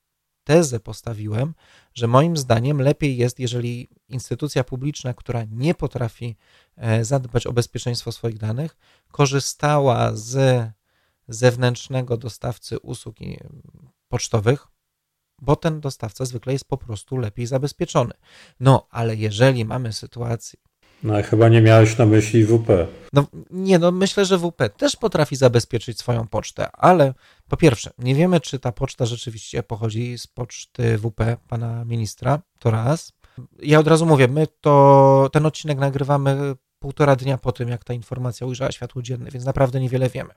[0.44, 1.54] tezę postawiłem,
[1.94, 6.36] że moim zdaniem lepiej jest, jeżeli instytucja publiczna, która nie potrafi
[6.76, 8.78] e, zadbać o bezpieczeństwo swoich danych,
[9.12, 10.66] korzystała z
[11.28, 13.16] zewnętrznego dostawcy usług
[14.08, 14.68] pocztowych,
[15.42, 18.14] bo ten dostawca zwykle jest po prostu lepiej zabezpieczony.
[18.60, 20.60] No, ale jeżeli mamy sytuację,
[21.04, 22.88] no chyba nie miałeś na myśli WP.
[23.14, 27.14] No nie, no myślę, że WP też potrafi zabezpieczyć swoją pocztę, ale
[27.50, 32.72] po pierwsze, nie wiemy, czy ta poczta rzeczywiście pochodzi z poczty WP pana ministra, to
[32.72, 33.14] raz.
[33.62, 37.94] Ja od razu mówię, my to ten odcinek nagrywamy półtora dnia po tym, jak ta
[37.94, 40.34] informacja ujrzała światło dzienne, więc naprawdę niewiele wiemy.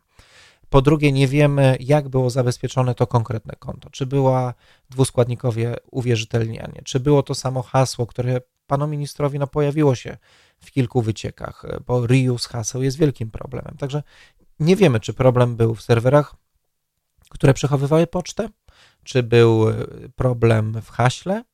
[0.71, 3.91] Po drugie, nie wiemy, jak było zabezpieczone to konkretne konto.
[3.91, 4.55] Czy była
[4.91, 10.17] dwuskładnikowe uwierzytelnianie, czy było to samo hasło, które panu ministrowi no, pojawiło się
[10.61, 13.77] w kilku wyciekach, bo reuse haseł jest wielkim problemem.
[13.79, 14.03] Także
[14.61, 16.35] nie wiemy, czy problem był w serwerach,
[17.29, 18.49] które przechowywały pocztę,
[19.05, 19.67] czy był
[20.17, 21.45] problem w haśle,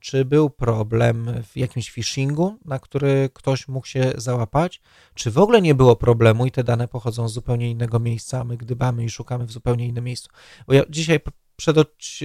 [0.00, 4.82] czy był problem w jakimś phishingu, na który ktoś mógł się załapać,
[5.14, 8.56] czy w ogóle nie było problemu i te dane pochodzą z zupełnie innego miejsca, my
[8.56, 10.28] gdybamy i szukamy w zupełnie innym miejscu.
[10.66, 11.20] Bo ja dzisiaj
[11.56, 11.76] przed,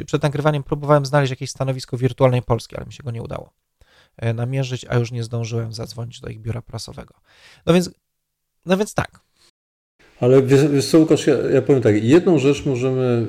[0.06, 3.54] przed nagrywaniem próbowałem znaleźć jakieś stanowisko wirtualnej Polski, ale mi się go nie udało.
[4.18, 7.14] E, namierzyć, a już nie zdążyłem zadzwonić do ich biura prasowego.
[7.66, 7.90] No więc,
[8.66, 9.20] no więc tak.
[10.20, 13.28] Ale wiesz, wiesz co, Łukasz, ja, ja powiem tak, jedną rzecz możemy,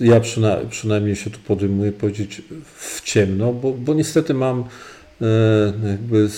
[0.00, 2.42] ja przyna, przynajmniej się tu podejmuję, powiedzieć
[2.76, 4.64] w ciemno, bo, bo niestety mam
[5.20, 5.26] e,
[5.90, 6.28] jakby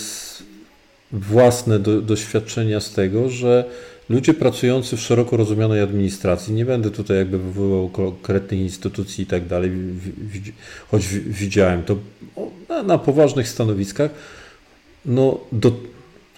[1.13, 3.65] własne do, doświadczenia z tego, że
[4.09, 9.47] ludzie pracujący w szeroko rozumianej administracji, nie będę tutaj jakby wywoływał konkretnych instytucji i tak
[9.47, 9.71] dalej,
[10.91, 11.97] choć widziałem to
[12.69, 14.11] na, na poważnych stanowiskach,
[15.07, 15.73] no do,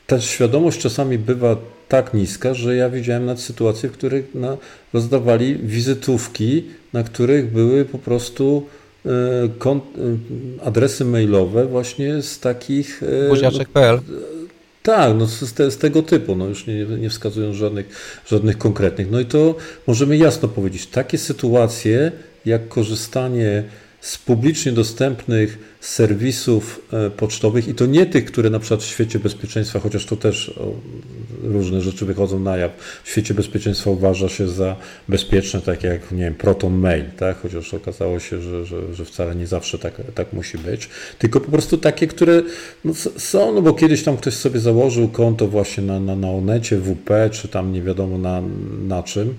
[0.07, 1.57] ta świadomość czasami bywa
[1.89, 4.57] tak niska, że ja widziałem nawet sytuacje, w których na,
[4.93, 8.67] rozdawali wizytówki, na których były po prostu
[9.07, 9.11] e,
[9.59, 13.03] kont, e, adresy mailowe właśnie z takich...
[13.27, 14.01] E, Buziaczek.pl
[14.89, 17.11] tak, no z, te, z, tego typu, no już nie, nie
[17.55, 17.87] żadnych,
[18.27, 19.11] żadnych konkretnych.
[19.11, 19.55] No i to
[19.87, 22.13] możemy jasno powiedzieć, takie sytuacje
[22.45, 23.65] jak korzystanie
[24.01, 29.19] z publicznie dostępnych serwisów e, pocztowych i to nie tych, które na przykład w świecie
[29.19, 30.55] bezpieczeństwa, chociaż to też
[31.43, 32.73] różne rzeczy wychodzą na jaw,
[33.05, 34.77] w świecie bezpieczeństwa uważa się za
[35.09, 37.41] bezpieczne, tak jak, nie wiem, Proton Mail, tak?
[37.43, 41.51] chociaż okazało się, że, że, że wcale nie zawsze tak, tak musi być, tylko po
[41.51, 42.43] prostu takie, które
[42.85, 46.77] no, są, no bo kiedyś tam ktoś sobie założył konto właśnie na, na, na Onecie,
[46.77, 48.43] WP, czy tam nie wiadomo na,
[48.89, 49.35] na czym,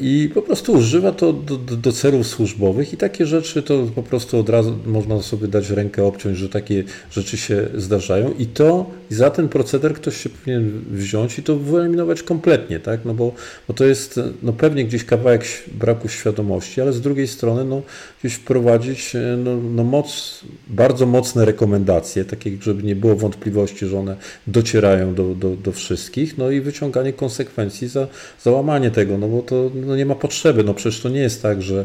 [0.00, 4.38] i po prostu używa to do, do, celów służbowych i takie rzeczy to po prostu
[4.38, 9.30] od razu można sobie dać rękę obciąć, że takie rzeczy się zdarzają i to za
[9.30, 13.04] ten proceder ktoś się powinien wziąć i to wyeliminować kompletnie, tak?
[13.04, 13.32] No bo,
[13.68, 17.82] bo to jest no pewnie gdzieś kawałek braku świadomości, ale z drugiej strony no,
[18.20, 19.12] gdzieś wprowadzić
[19.44, 25.34] no, no moc, bardzo mocne rekomendacje, takie, żeby nie było wątpliwości, że one docierają do,
[25.34, 28.06] do, do wszystkich, no i wyciąganie konsekwencji za,
[28.42, 30.64] za łamanie tego, no bo to no nie ma potrzeby.
[30.64, 31.84] No przecież to nie jest tak, że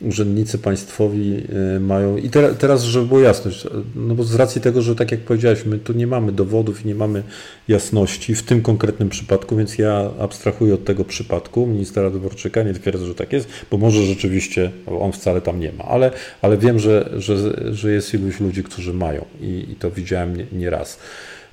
[0.00, 1.42] urzędnicy państwowi
[1.76, 2.16] e, mają.
[2.16, 5.64] I teraz, teraz, żeby było jasność, no bo z racji tego, że tak jak powiedziałeś,
[5.64, 7.22] my tu nie mamy dowodów i nie mamy
[7.68, 13.06] jasności w tym konkretnym przypadku, więc ja abstrahuję od tego przypadku ministra Dworczyka, nie twierdzę,
[13.06, 16.10] że tak jest, bo może rzeczywiście on wcale tam nie ma, ale,
[16.42, 17.36] ale wiem, że, że,
[17.74, 20.98] że jest iluś ludzi, którzy mają i, i to widziałem nie, nie raz.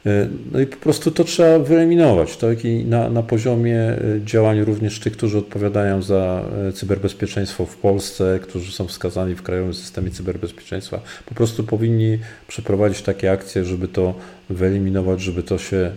[0.06, 2.66] E, no i po prostu to trzeba wyeliminować, tak?
[2.66, 8.40] I na, na poziomie e, działań również tych, którzy odpowiadają za e, cyberbezpieczeństwo w Polsce,
[8.44, 14.14] którzy są wskazani w Krajowym Systemie Cyberbezpieczeństwa, po prostu powinni przeprowadzić takie akcje, żeby to
[14.50, 15.92] wyeliminować, żeby to się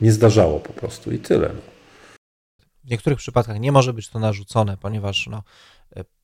[0.00, 1.48] nie zdarzało po prostu i tyle.
[1.54, 1.60] No.
[2.84, 5.42] W niektórych przypadkach nie może być to narzucone, ponieważ no,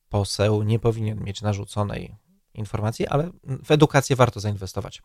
[0.09, 2.15] poseł nie powinien mieć narzuconej
[2.53, 3.31] informacji, ale
[3.65, 5.01] w edukację warto zainwestować.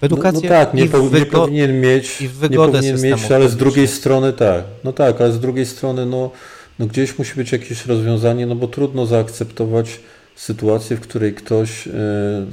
[0.00, 3.56] W edukację no, no tak, nie, po, nie powinien mieć, nie powinien mieć, ale z
[3.56, 4.64] drugiej strony tak.
[4.84, 6.30] No tak, ale z drugiej strony no,
[6.78, 10.00] no gdzieś musi być jakieś rozwiązanie, no bo trudno zaakceptować
[10.36, 11.92] sytuację, w której ktoś, e,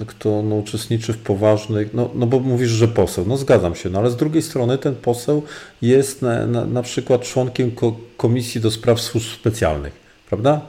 [0.08, 4.00] kto no, uczestniczy w poważnych, no, no bo mówisz, że poseł, no zgadzam się, no
[4.00, 5.44] ale z drugiej strony ten poseł
[5.82, 7.72] jest na, na, na przykład członkiem
[8.18, 9.94] Komisji do Spraw Służb Specjalnych,
[10.30, 10.62] prawda?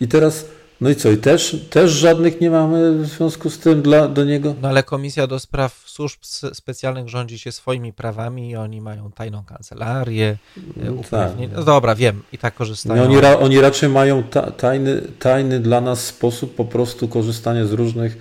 [0.00, 0.44] I teraz
[0.80, 4.24] no i co, i też, też żadnych nie mamy w związku z tym dla, do
[4.24, 4.54] niego?
[4.62, 6.18] No ale Komisja do Spraw Służb
[6.52, 10.36] Specjalnych rządzi się swoimi prawami i oni mają tajną kancelarię,
[10.76, 11.32] no, tak.
[11.56, 13.02] no dobra, wiem, i tak korzystają.
[13.02, 17.66] No, oni, ra, oni raczej mają ta, tajny, tajny dla nas sposób po prostu korzystania
[17.66, 18.18] z różnych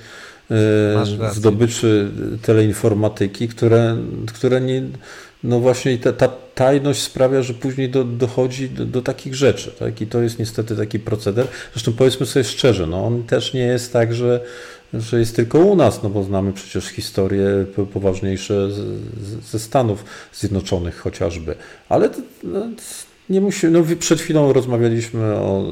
[0.52, 3.98] e, zdobyczy teleinformatyki, które,
[4.34, 4.82] które nie
[5.44, 9.72] no właśnie ta, ta tajność sprawia, że później do, dochodzi do, do, takich rzeczy.
[9.80, 10.02] Tak?
[10.02, 11.48] I to jest niestety taki proceder.
[11.74, 14.44] Zresztą powiedzmy sobie szczerze, no on też nie jest tak, że,
[14.94, 18.70] że jest tylko u nas, no bo znamy przecież historie poważniejsze
[19.52, 21.56] ze Stanów Zjednoczonych chociażby.
[21.90, 22.10] Ale
[22.44, 22.68] no,
[23.30, 25.72] nie musimy, no przed chwilą rozmawialiśmy o,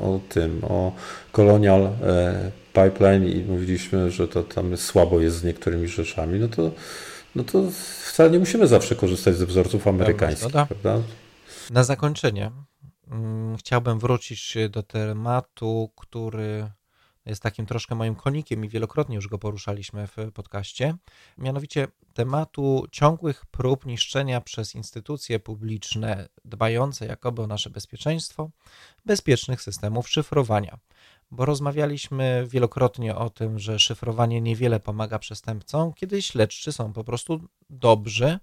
[0.00, 0.92] o tym, o
[1.32, 6.70] Colonial e, Pipeline i mówiliśmy, że to tam słabo jest z niektórymi rzeczami, no to
[7.34, 7.62] no to
[8.04, 10.52] wcale nie musimy zawsze korzystać ze wzorców amerykańskich.
[10.52, 11.02] Prawda?
[11.70, 12.50] Na zakończenie
[13.08, 16.70] hmm, chciałbym wrócić do tematu, który
[17.26, 20.94] jest takim troszkę moim konikiem i wielokrotnie już go poruszaliśmy w podcaście,
[21.38, 28.50] mianowicie tematu ciągłych prób niszczenia przez instytucje publiczne dbające jakoby o nasze bezpieczeństwo
[29.04, 30.78] bezpiecznych systemów szyfrowania
[31.32, 37.40] bo rozmawialiśmy wielokrotnie o tym, że szyfrowanie niewiele pomaga przestępcom, kiedy śledczy są po prostu
[37.70, 38.38] dobrzy.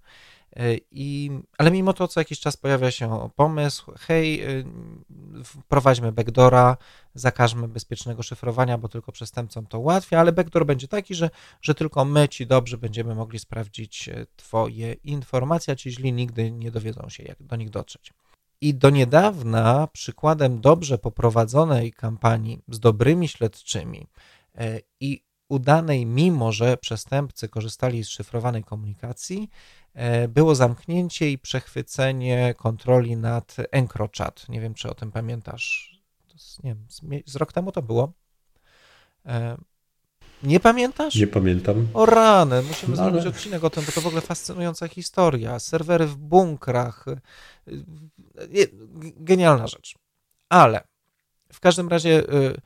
[0.56, 4.63] E, I, ale mimo to co jakiś czas pojawia się pomysł, hej, e,
[5.43, 6.78] wprowadźmy backdora,
[7.13, 11.30] zakażmy bezpiecznego szyfrowania, bo tylko przestępcom to ułatwia, ale backdoor będzie taki, że,
[11.62, 16.52] że tylko my, ci dobrzy, będziemy mogli sprawdzić e, twoje informacje, a ci źli nigdy
[16.52, 18.13] nie dowiedzą się, jak do nich dotrzeć.
[18.62, 24.08] I do niedawna przykładem dobrze poprowadzonej kampanii z dobrymi śledczymi
[24.56, 29.50] e, i udanej, mimo że przestępcy korzystali z szyfrowanej komunikacji,
[29.93, 34.50] e, było zamknięcie i przechwycenie kontroli nad EncroChat.
[34.50, 36.00] Nie wiem, czy o tym pamiętasz.
[36.63, 38.13] nie wiem, z rok temu to było.
[40.43, 41.15] Nie pamiętasz?
[41.15, 41.88] Nie pamiętam.
[41.93, 45.60] O rany, musimy No, ale- zrobić odcinek o tym, bo to w ogóle fascynująca historia.
[45.60, 47.06] Serwery w bunkrach.
[47.08, 47.86] y,
[48.49, 49.95] nie, g- Genialna rzecz.
[50.49, 50.82] Ale
[51.54, 52.62] w każdym razie y,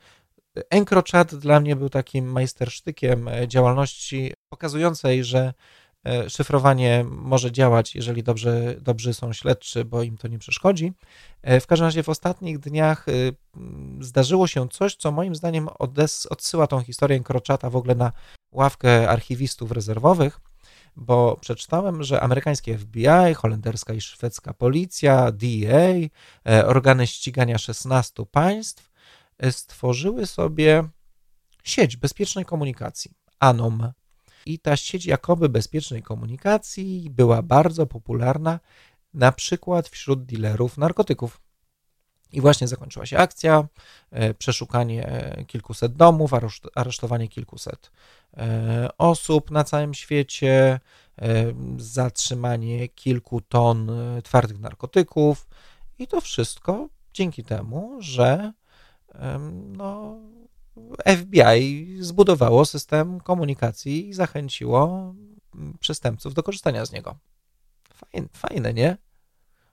[0.70, 5.54] EncroChat dla mnie był takim majstersztykiem działalności pokazującej, że
[6.28, 10.92] szyfrowanie może działać, jeżeli dobrze, dobrzy są śledczy, bo im to nie przeszkodzi.
[11.42, 15.66] E, W każdym razie w ostatnich dniach y, m, zdarzyło się coś, co moim zdaniem
[15.66, 18.12] odes- odsyła tą historię EncroChata w ogóle na
[18.52, 20.40] ławkę archiwistów rezerwowych,
[20.96, 26.10] bo przeczytałem, że amerykańskie FBI, holenderska i szwedzka policja, DEA,
[26.48, 28.90] e, organy ścigania 16 państw
[29.38, 30.84] e, stworzyły sobie
[31.64, 33.92] sieć bezpiecznej komunikacji, ANOM.
[34.46, 38.60] I ta sieć jakoby bezpiecznej komunikacji była bardzo popularna
[39.14, 41.40] na przykład wśród dealerów narkotyków.
[42.32, 43.68] I właśnie zakończyła się akcja,
[44.10, 47.90] e, przeszukanie kilkuset domów, areszt- aresztowanie kilkuset
[48.36, 50.80] e, osób na całym świecie,
[51.18, 53.90] e, zatrzymanie kilku ton
[54.24, 55.46] twardych narkotyków
[55.98, 58.52] i to wszystko dzięki temu, że
[59.76, 60.16] no,
[61.18, 65.14] FBI zbudowało system komunikacji i zachęciło
[65.54, 67.16] mm, przestępców do korzystania z niego.
[67.94, 68.96] Fajne, fajne nie?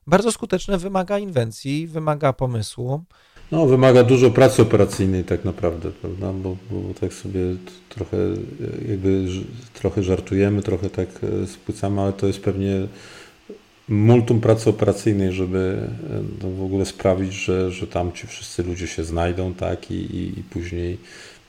[0.07, 3.03] Bardzo skuteczne, wymaga inwencji, wymaga pomysłu.
[3.51, 6.33] No, wymaga dużo pracy operacyjnej tak naprawdę, prawda?
[6.33, 7.41] Bo, bo, tak sobie
[7.89, 9.27] trochę e, jakby
[9.73, 11.09] trochę żartujemy, trochę tak
[11.43, 12.87] e, spłycamy, ale to jest pewnie
[13.91, 18.87] multum pracy operacyjnej, żeby e, no, w ogóle sprawić, że, że tam ci wszyscy ludzie
[18.87, 19.91] się znajdą, tak?
[19.91, 20.97] I, i, i później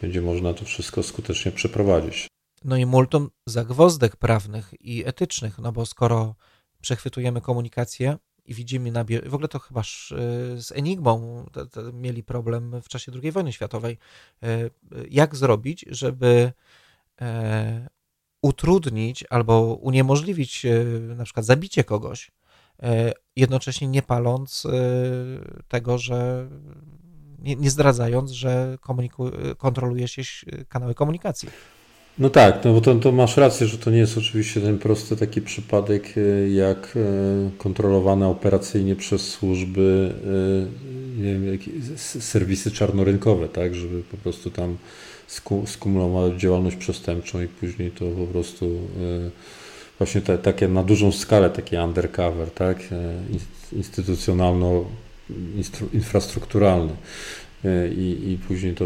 [0.01, 2.27] będzie można to wszystko skutecznie przeprowadzić.
[2.65, 6.35] No i multum zagwozdek prawnych i etycznych, no bo skoro
[6.81, 9.23] przechwytujemy komunikację i widzimy na bie...
[9.23, 9.85] w ogóle to chyba y,
[10.63, 11.47] z Enigmą
[11.93, 13.99] mieli problem w czasie II wojny światowej.
[14.45, 14.71] Y,
[15.11, 16.53] Jak zrobić, żeby
[17.21, 17.89] e,
[18.43, 22.31] utrudnić albo uniemożliwić e, na przykład zabicie kogoś,
[22.83, 24.71] e, jednocześnie nie paląc e,
[25.69, 26.49] tego, że
[27.39, 30.23] nie, nie zdradzając, że komuniku- kontroluje się
[30.69, 31.49] kanały komunikacji.
[32.19, 35.17] No tak, no bo to, to masz rację, że to nie jest oczywiście ten prosty
[35.17, 36.15] taki przypadek
[36.55, 36.99] jak
[37.59, 40.15] kontrolowane operacyjnie przez służby
[41.19, 41.59] wiem,
[41.97, 44.77] serwisy czarnorynkowe, tak, żeby po prostu tam
[45.67, 49.31] skumulować działalność przestępczą i później to po prostu e,
[49.99, 54.85] właśnie te, takie na dużą skalę, takie undercover, tak, e, ins- instytucjonalno
[55.93, 56.93] infrastrukturalny
[57.65, 58.85] e, i, i później to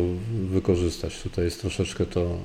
[0.51, 1.23] wykorzystać.
[1.23, 2.39] Tutaj jest troszeczkę to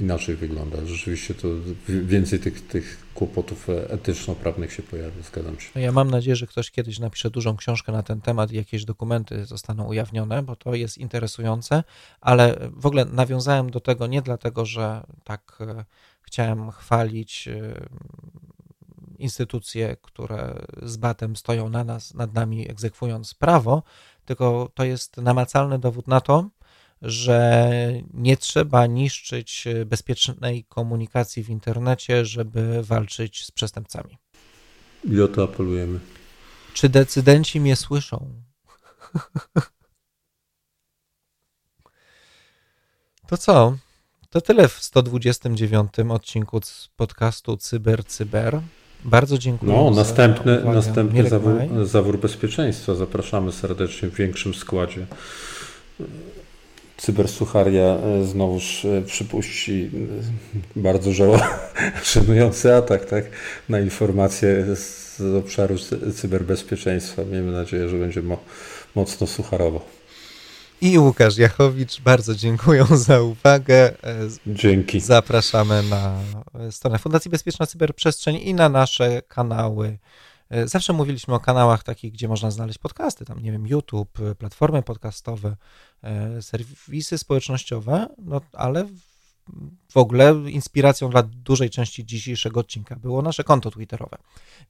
[0.00, 0.86] inaczej wygląda.
[0.86, 1.48] Rzeczywiście to
[1.88, 5.70] wi- więcej tych, tych kłopotów etyczno-prawnych się pojawia, zgadzam się.
[5.74, 8.84] No ja mam nadzieję, że ktoś kiedyś napisze dużą książkę na ten temat i jakieś
[8.84, 11.84] dokumenty zostaną ujawnione, bo to jest interesujące,
[12.20, 15.84] ale w ogóle nawiązałem do tego nie dlatego, że tak e,
[16.22, 17.86] chciałem chwalić e,
[19.18, 23.82] instytucje, które z batem stoją na nas, nad nami egzekwując prawo,
[24.24, 26.48] tylko to jest namacalny dowód na to,
[27.04, 27.70] że
[28.14, 34.18] nie trzeba niszczyć bezpiecznej komunikacji w internecie, żeby walczyć z przestępcami.
[35.04, 36.00] I o to apelujemy.
[36.74, 38.30] Czy decydenci mnie słyszą?
[43.26, 43.76] To co?
[44.30, 46.60] To tyle w 129 odcinku
[46.96, 48.60] podcastu Cyber Cyber.
[49.04, 49.72] Bardzo dziękuję.
[49.72, 50.74] No, za następny, uwagę.
[50.74, 51.68] następny Mirek zawór, Maj.
[51.86, 52.94] zawór bezpieczeństwa.
[52.94, 55.06] Zapraszamy serdecznie w większym składzie.
[56.96, 59.90] Cybersucharia e, znowuż e, przypuści
[60.76, 61.40] e, bardzo żało-
[62.14, 63.24] żenujący atak tak,
[63.68, 67.24] na informacje z obszaru cy- cyberbezpieczeństwa.
[67.24, 68.40] Miejmy nadzieję, że będzie mo-
[68.94, 69.80] mocno sucharowo.
[70.80, 73.92] I Łukasz Jachowicz, bardzo dziękuję za uwagę.
[74.46, 75.00] Dzięki.
[75.00, 76.14] Zapraszamy na
[76.70, 79.98] stronę Fundacji Bezpieczna Cyberprzestrzeń i na nasze kanały.
[80.54, 84.34] E, Zawsze mówiliśmy o kanałach takich, gdzie można znaleźć podcasty, tam nie wiem, YouTube, e,
[84.34, 85.56] platformy podcastowe,
[86.02, 93.44] e, serwisy społecznościowe, no ale w- ogóle inspiracją dla dużej części dzisiejszego odcinka było nasze
[93.44, 94.16] konto twitterowe.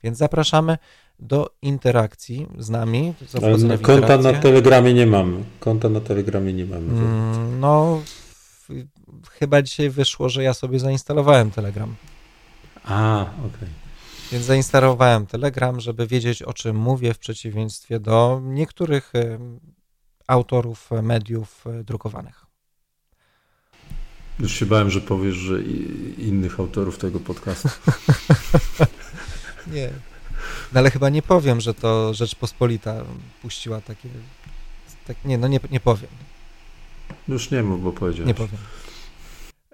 [0.03, 0.79] Więc zapraszamy
[1.19, 3.15] do interakcji z nami.
[3.43, 4.33] Ale konta na.
[4.41, 5.45] Telegramie nie mamy.
[5.61, 6.93] Konta na Telegramie nie mamy.
[6.93, 8.03] Mm, No,
[9.31, 11.95] chyba dzisiaj wyszło, że ja sobie zainstalowałem Telegram.
[12.85, 13.84] A, okej.
[14.33, 19.13] Więc zainstalowałem Telegram, żeby wiedzieć, o czym mówię, w przeciwieństwie do niektórych
[20.27, 22.47] autorów mediów e, drukowanych.
[24.41, 25.63] Już się bałem, że powiesz, że
[26.19, 27.69] innych autorów tego podcastu.
[29.75, 29.91] Nie.
[30.73, 33.05] No ale chyba nie powiem, że to Rzeczpospolita
[33.43, 34.09] puściła takie.
[35.07, 36.11] Tak, nie, no nie, nie powiem.
[37.29, 38.27] Już nie mów, bo powiedziałeś.
[38.29, 38.59] Nie powiem.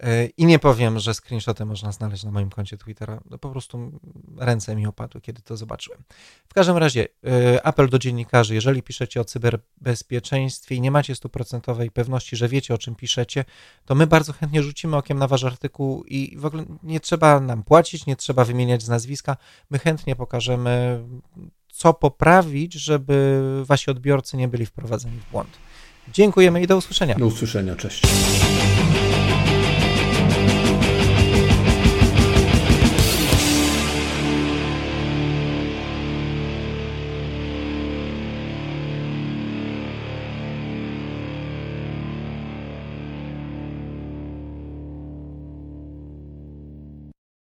[0.00, 3.20] E, I nie powiem, że screenshoty można znaleźć na moim koncie Twittera.
[3.30, 4.00] No po prostu
[4.38, 6.02] ręce mi opadły, kiedy to zobaczyłem.
[6.48, 11.90] W każdym razie, e, apel do dziennikarzy: jeżeli piszecie o cyberbezpieczeństwie i nie macie stuprocentowej
[11.90, 13.44] pewności, że wiecie o czym piszecie,
[13.84, 17.62] to my bardzo chętnie rzucimy okiem na wasz artykuł i w ogóle nie trzeba nam
[17.62, 19.36] płacić, nie trzeba wymieniać z nazwiska.
[19.70, 21.04] My chętnie pokażemy,
[21.72, 25.58] co poprawić, żeby wasi odbiorcy nie byli wprowadzeni w błąd.
[26.12, 27.14] Dziękujemy i do usłyszenia.
[27.14, 28.02] Do usłyszenia, cześć.